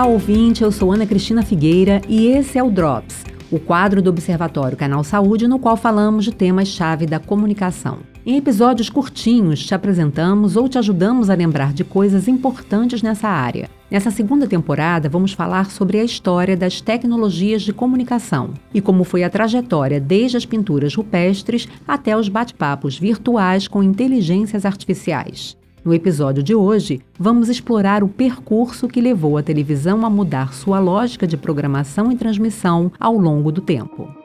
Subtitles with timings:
[0.00, 4.08] Olá, ouvinte, eu sou Ana Cristina Figueira e esse é o Drops, o quadro do
[4.08, 7.98] Observatório Canal Saúde, no qual falamos de temas-chave da comunicação.
[8.24, 13.68] Em episódios curtinhos, te apresentamos ou te ajudamos a lembrar de coisas importantes nessa área.
[13.90, 19.22] Nessa segunda temporada, vamos falar sobre a história das tecnologias de comunicação e como foi
[19.22, 25.59] a trajetória desde as pinturas rupestres até os bate-papos virtuais com inteligências artificiais.
[25.82, 30.78] No episódio de hoje, vamos explorar o percurso que levou a televisão a mudar sua
[30.78, 34.19] lógica de programação e transmissão ao longo do tempo.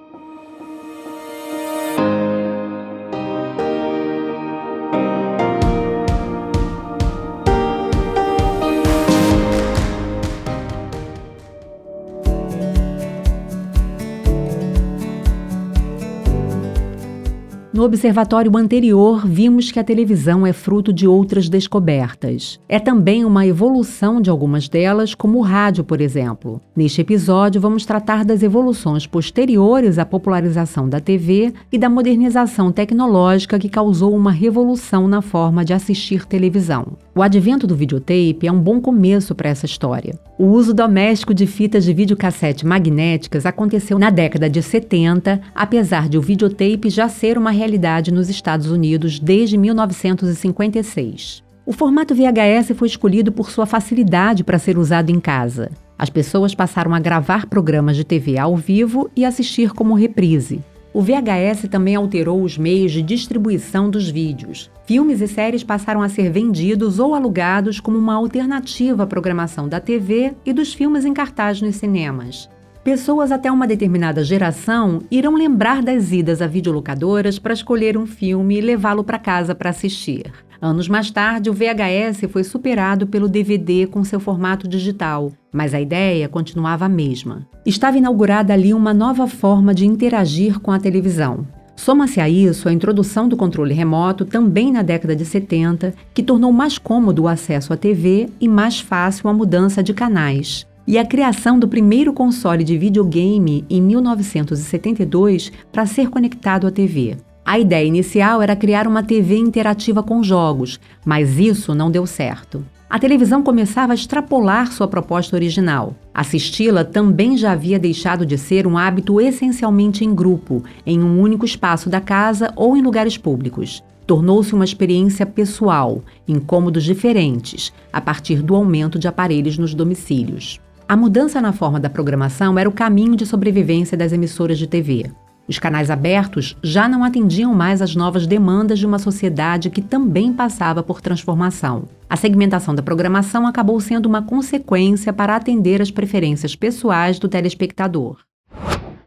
[17.86, 22.60] Observatório anterior, vimos que a televisão é fruto de outras descobertas.
[22.68, 26.60] É também uma evolução de algumas delas, como o rádio, por exemplo.
[26.76, 33.60] Neste episódio, vamos tratar das evoluções posteriores à popularização da TV e da modernização tecnológica
[33.60, 36.98] que causou uma revolução na forma de assistir televisão.
[37.14, 40.20] O advento do videotape é um bom começo para essa história.
[40.38, 46.18] O uso doméstico de fitas de videocassete magnéticas aconteceu na década de 70, apesar de
[46.18, 47.75] o videotape já ser uma realidade
[48.14, 51.44] nos Estados Unidos desde 1956.
[51.66, 55.72] O formato VHS foi escolhido por sua facilidade para ser usado em casa.
[55.98, 60.62] As pessoas passaram a gravar programas de TV ao vivo e assistir como reprise.
[60.94, 64.72] O VHS também alterou os meios de distribuição dos vídeos.
[64.86, 69.82] Filmes e séries passaram a ser vendidos ou alugados como uma alternativa à programação da
[69.82, 72.50] TV e dos filmes em cartaz nos cinemas.
[72.86, 78.60] Pessoas até uma determinada geração irão lembrar das idas a videolocadoras para escolher um filme
[78.60, 80.32] e levá-lo para casa para assistir.
[80.62, 85.82] Anos mais tarde, o VHS foi superado pelo DVD com seu formato digital, mas a
[85.82, 87.48] ideia continuava a mesma.
[87.66, 91.44] Estava inaugurada ali uma nova forma de interagir com a televisão.
[91.76, 96.52] Soma-se a isso a introdução do controle remoto também na década de 70, que tornou
[96.52, 101.06] mais cômodo o acesso à TV e mais fácil a mudança de canais e a
[101.06, 107.18] criação do primeiro console de videogame em 1972 para ser conectado à TV.
[107.46, 112.66] A ideia inicial era criar uma TV interativa com jogos, mas isso não deu certo.
[112.90, 115.96] A televisão começava a extrapolar sua proposta original.
[116.14, 121.46] Assisti-la também já havia deixado de ser um hábito essencialmente em grupo, em um único
[121.46, 123.84] espaço da casa ou em lugares públicos.
[124.08, 130.60] Tornou-se uma experiência pessoal, em cômodos diferentes, a partir do aumento de aparelhos nos domicílios.
[130.88, 135.12] A mudança na forma da programação era o caminho de sobrevivência das emissoras de TV.
[135.48, 140.32] Os canais abertos já não atendiam mais às novas demandas de uma sociedade que também
[140.32, 141.86] passava por transformação.
[142.08, 148.18] A segmentação da programação acabou sendo uma consequência para atender às preferências pessoais do telespectador.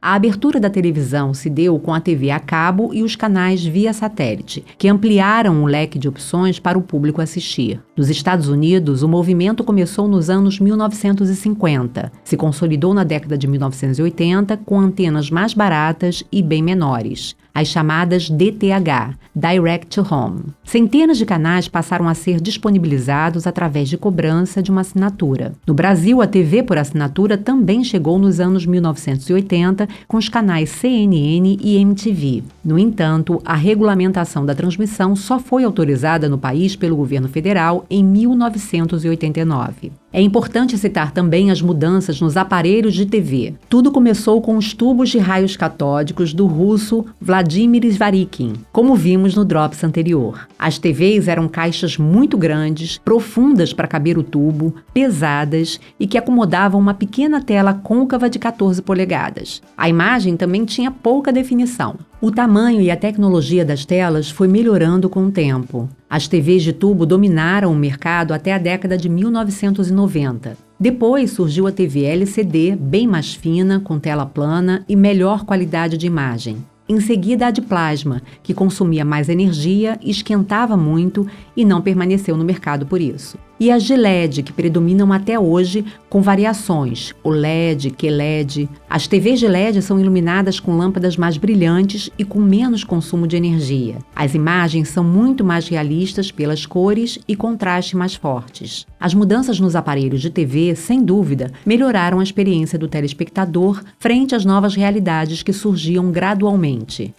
[0.01, 3.93] A abertura da televisão se deu com a TV a cabo e os canais via
[3.93, 7.81] satélite, que ampliaram o leque de opções para o público assistir.
[7.97, 14.57] Nos Estados Unidos, o movimento começou nos anos 1950, se consolidou na década de 1980
[14.59, 20.45] com antenas mais baratas e bem menores as chamadas DTH, Direct to Home.
[20.63, 25.55] Centenas de canais passaram a ser disponibilizados através de cobrança de uma assinatura.
[25.67, 31.57] No Brasil, a TV por assinatura também chegou nos anos 1980 com os canais CNN
[31.61, 32.43] e MTV.
[32.65, 38.05] No entanto, a regulamentação da transmissão só foi autorizada no país pelo governo federal em
[38.05, 39.93] 1989.
[40.11, 43.55] É importante citar também as mudanças nos aparelhos de TV.
[43.69, 49.45] Tudo começou com os tubos de raios catódicos do russo Vladimir Svarikin, como vimos no
[49.45, 50.49] Drops anterior.
[50.59, 56.81] As TVs eram caixas muito grandes, profundas para caber o tubo, pesadas e que acomodavam
[56.81, 59.61] uma pequena tela côncava de 14 polegadas.
[59.77, 61.97] A imagem também tinha pouca definição.
[62.21, 65.89] O tamanho e a tecnologia das telas foi melhorando com o tempo.
[66.11, 70.57] As TVs de tubo dominaram o mercado até a década de 1990.
[70.81, 76.09] Depois surgiu a TV LCD, bem mais fina, com tela plana e melhor qualidade de
[76.09, 76.57] imagem.
[76.89, 82.45] Em seguida, a de plasma, que consumia mais energia, esquentava muito e não permaneceu no
[82.45, 87.91] mercado por isso e as de LED, que predominam até hoje, com variações, o LED,
[87.91, 88.69] QLED.
[88.89, 93.37] As TVs de LED são iluminadas com lâmpadas mais brilhantes e com menos consumo de
[93.37, 93.97] energia.
[94.15, 98.87] As imagens são muito mais realistas pelas cores e contraste mais fortes.
[99.01, 104.45] As mudanças nos aparelhos de TV, sem dúvida, melhoraram a experiência do telespectador frente às
[104.45, 106.78] novas realidades que surgiam gradualmente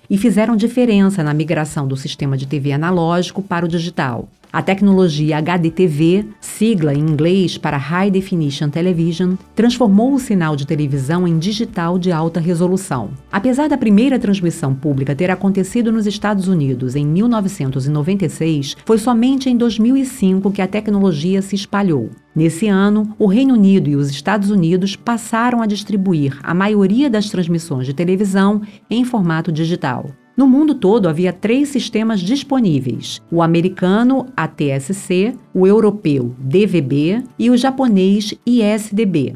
[0.10, 4.28] e fizeram diferença na migração do sistema de TV analógico para o digital.
[4.52, 11.28] A tecnologia HDTV, sigla em inglês para High Definition Television, transformou o sinal de televisão
[11.28, 13.12] em digital de alta resolução.
[13.32, 19.56] Apesar da primeira transmissão pública ter acontecido nos Estados Unidos em 1996, foi somente em
[19.56, 22.10] 2005 que a tecnologia se espalhou.
[22.36, 27.30] Nesse ano, o Reino Unido e os Estados Unidos passaram a distribuir a maioria das
[27.30, 30.10] transmissões de televisão em formato digital.
[30.40, 37.58] No mundo todo havia três sistemas disponíveis: o americano ATSC, o europeu DVB e o
[37.58, 39.36] japonês ISDB.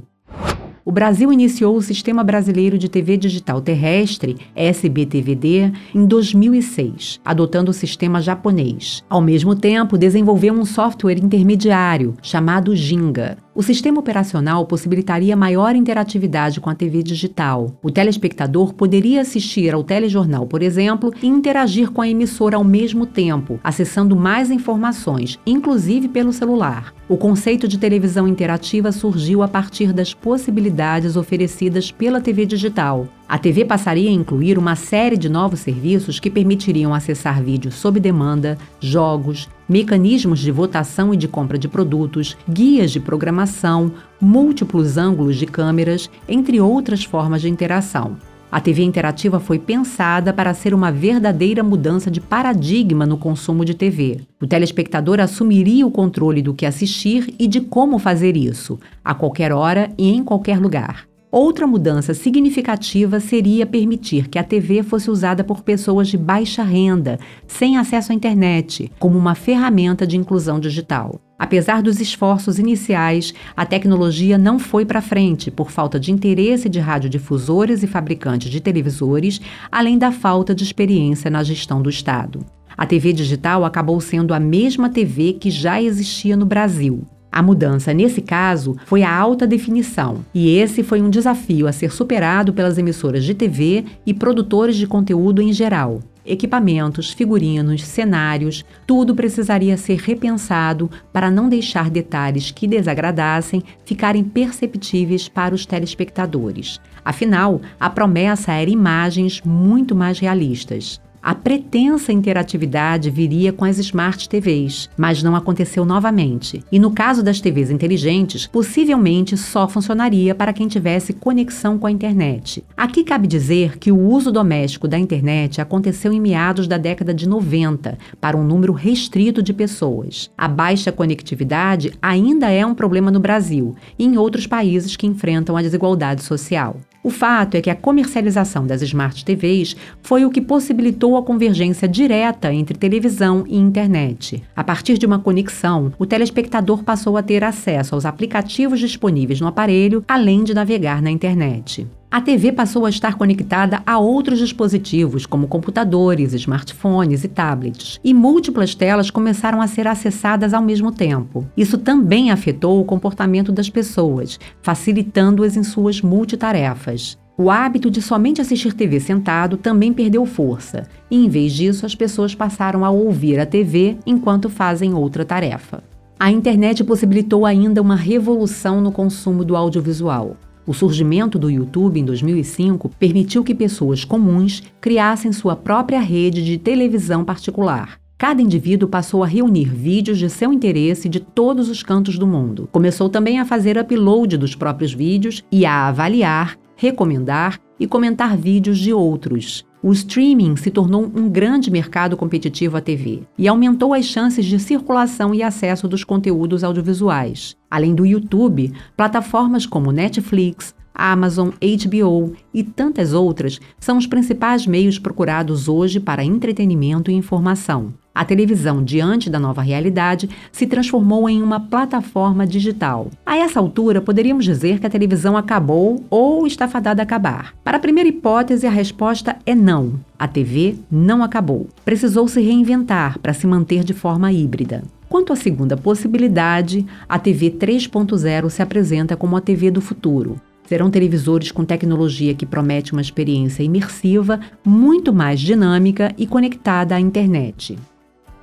[0.86, 7.74] O Brasil iniciou o Sistema Brasileiro de TV Digital Terrestre, SBTVD, em 2006, adotando o
[7.74, 9.04] sistema japonês.
[9.10, 13.43] Ao mesmo tempo, desenvolveu um software intermediário chamado Ginga.
[13.56, 17.78] O sistema operacional possibilitaria maior interatividade com a TV digital.
[17.84, 23.06] O telespectador poderia assistir ao telejornal, por exemplo, e interagir com a emissora ao mesmo
[23.06, 26.96] tempo, acessando mais informações, inclusive pelo celular.
[27.08, 33.08] O conceito de televisão interativa surgiu a partir das possibilidades oferecidas pela TV digital.
[33.30, 38.00] A TV passaria a incluir uma série de novos serviços que permitiriam acessar vídeos sob
[38.00, 43.92] demanda, jogos, mecanismos de votação e de compra de produtos, guias de programação,
[44.22, 48.16] múltiplos ângulos de câmeras, entre outras formas de interação.
[48.52, 53.74] A TV interativa foi pensada para ser uma verdadeira mudança de paradigma no consumo de
[53.74, 54.22] TV.
[54.40, 59.52] O telespectador assumiria o controle do que assistir e de como fazer isso, a qualquer
[59.52, 61.08] hora e em qualquer lugar.
[61.34, 67.18] Outra mudança significativa seria permitir que a TV fosse usada por pessoas de baixa renda,
[67.48, 71.20] sem acesso à internet, como uma ferramenta de inclusão digital.
[71.40, 76.80] Apesar dos esforços iniciais, a tecnologia não foi para frente por falta de interesse de
[76.80, 79.42] radiodifusores e fabricantes de televisores,
[79.72, 82.46] além da falta de experiência na gestão do Estado.
[82.78, 87.04] A TV digital acabou sendo a mesma TV que já existia no Brasil.
[87.36, 91.92] A mudança, nesse caso, foi a alta definição, e esse foi um desafio a ser
[91.92, 96.00] superado pelas emissoras de TV e produtores de conteúdo em geral.
[96.24, 105.28] Equipamentos, figurinos, cenários, tudo precisaria ser repensado para não deixar detalhes que desagradassem ficarem perceptíveis
[105.28, 106.80] para os telespectadores.
[107.04, 111.02] Afinal, a promessa era imagens muito mais realistas.
[111.26, 116.62] A pretensa interatividade viria com as Smart TVs, mas não aconteceu novamente.
[116.70, 121.92] E no caso das TVs inteligentes, possivelmente só funcionaria para quem tivesse conexão com a
[121.92, 122.62] internet.
[122.76, 127.26] Aqui cabe dizer que o uso doméstico da internet aconteceu em meados da década de
[127.26, 130.30] 90, para um número restrito de pessoas.
[130.38, 135.56] A baixa conectividade ainda é um problema no Brasil e em outros países que enfrentam
[135.56, 136.76] a desigualdade social.
[137.04, 141.86] O fato é que a comercialização das Smart TVs foi o que possibilitou a convergência
[141.86, 144.42] direta entre televisão e internet.
[144.56, 149.48] A partir de uma conexão, o telespectador passou a ter acesso aos aplicativos disponíveis no
[149.48, 151.86] aparelho, além de navegar na internet.
[152.14, 158.14] A TV passou a estar conectada a outros dispositivos, como computadores, smartphones e tablets, e
[158.14, 161.44] múltiplas telas começaram a ser acessadas ao mesmo tempo.
[161.58, 167.18] Isso também afetou o comportamento das pessoas, facilitando-as em suas multitarefas.
[167.36, 171.96] O hábito de somente assistir TV sentado também perdeu força, e em vez disso, as
[171.96, 175.84] pessoas passaram a ouvir a TV enquanto fazem outra tarefa.
[176.20, 180.38] A internet possibilitou ainda uma revolução no consumo do audiovisual.
[180.66, 186.58] O surgimento do YouTube em 2005 permitiu que pessoas comuns criassem sua própria rede de
[186.58, 188.00] televisão particular.
[188.18, 192.70] Cada indivíduo passou a reunir vídeos de seu interesse de todos os cantos do mundo.
[192.72, 198.80] Começou também a fazer upload dos próprios vídeos e a avaliar, recomendar e comentar vídeos
[198.80, 199.66] de outros.
[199.84, 204.58] O streaming se tornou um grande mercado competitivo à TV e aumentou as chances de
[204.58, 207.58] circulação e acesso dos conteúdos audiovisuais.
[207.70, 214.98] Além do YouTube, plataformas como Netflix, Amazon, HBO e tantas outras são os principais meios
[214.98, 217.94] procurados hoje para entretenimento e informação.
[218.16, 223.10] A televisão, diante da nova realidade, se transformou em uma plataforma digital.
[223.26, 227.56] A essa altura, poderíamos dizer que a televisão acabou ou está fadada a acabar.
[227.64, 229.94] Para a primeira hipótese, a resposta é não.
[230.20, 231.68] A TV não acabou.
[231.84, 234.84] Precisou se reinventar para se manter de forma híbrida.
[235.10, 240.40] Quanto à segunda possibilidade, a TV 3.0 se apresenta como a TV do futuro.
[240.68, 247.00] Serão televisores com tecnologia que promete uma experiência imersiva, muito mais dinâmica e conectada à
[247.00, 247.78] internet.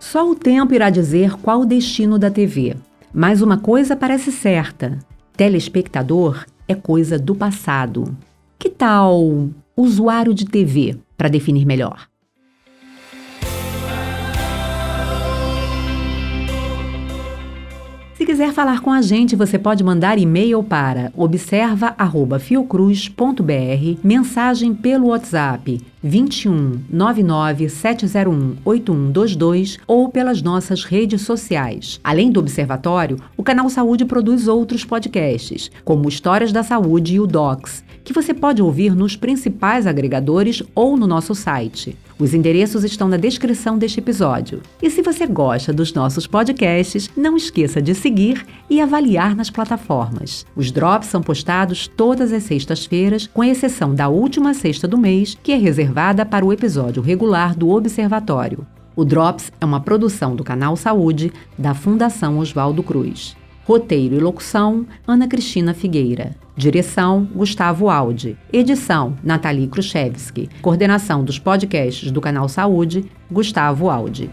[0.00, 2.74] Só o tempo irá dizer qual o destino da TV.
[3.14, 4.98] Mas uma coisa parece certa:
[5.36, 8.16] telespectador é coisa do passado.
[8.58, 10.98] Que tal usuário de TV?
[11.20, 12.09] para definir melhor.
[18.30, 26.78] Quiser falar com a gente, você pode mandar e-mail para observa@fiocruz.br, mensagem pelo WhatsApp 21
[26.88, 31.98] 99 701 8122 ou pelas nossas redes sociais.
[32.04, 37.26] Além do Observatório, o Canal Saúde produz outros podcasts, como Histórias da Saúde e o
[37.26, 41.96] Docs, que você pode ouvir nos principais agregadores ou no nosso site.
[42.18, 44.60] Os endereços estão na descrição deste episódio.
[44.82, 50.44] E se você gosta dos nossos podcasts, não esqueça de seguir e avaliar nas plataformas.
[50.54, 55.52] Os drops são postados todas as sextas-feiras, com exceção da última sexta do mês, que
[55.52, 58.66] é reservada para o episódio regular do Observatório.
[58.94, 63.34] O Drops é uma produção do Canal Saúde da Fundação Oswaldo Cruz.
[63.70, 66.34] Roteiro e locução: Ana Cristina Figueira.
[66.56, 68.36] Direção: Gustavo Aldi.
[68.52, 70.48] Edição: Nathalie Kruszewski.
[70.60, 74.28] Coordenação dos podcasts do Canal Saúde: Gustavo Aldi.